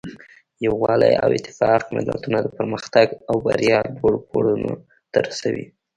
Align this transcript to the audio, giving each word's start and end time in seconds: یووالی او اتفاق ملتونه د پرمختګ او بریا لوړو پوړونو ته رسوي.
یووالی 0.65 1.13
او 1.23 1.29
اتفاق 1.37 1.81
ملتونه 1.95 2.37
د 2.41 2.47
پرمختګ 2.57 3.07
او 3.29 3.35
بریا 3.45 3.79
لوړو 3.97 4.19
پوړونو 4.29 4.71
ته 5.11 5.19
رسوي. 5.27 5.65